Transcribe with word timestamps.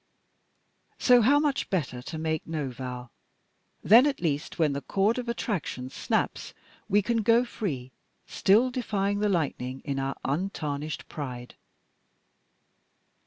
So 0.97 1.21
how 1.21 1.37
much 1.37 1.69
better 1.69 2.01
to 2.01 2.17
make 2.17 2.47
no 2.47 2.71
vow; 2.71 3.11
then 3.83 4.07
at 4.07 4.19
least 4.19 4.57
when 4.57 4.73
the 4.73 4.81
cord 4.81 5.19
of 5.19 5.29
attraction 5.29 5.91
snaps, 5.91 6.55
we 6.89 7.03
can 7.03 7.17
go 7.17 7.45
free, 7.45 7.91
still 8.25 8.71
defying 8.71 9.19
the 9.19 9.29
lightning 9.29 9.79
in 9.85 9.99
our 9.99 10.15
untarnished 10.25 11.07
pride." 11.07 11.53